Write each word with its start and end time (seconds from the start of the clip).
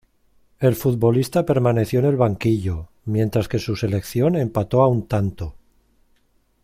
El 0.59 0.73
futbolista 0.75 1.45
permaneció 1.45 1.99
en 1.99 2.05
el 2.07 2.15
banquillo, 2.15 2.87
mientras 3.05 3.47
que 3.47 3.59
su 3.59 3.75
selección 3.75 4.35
empató 4.35 4.81
a 4.81 4.87
un 4.87 5.05
tanto. 5.07 5.53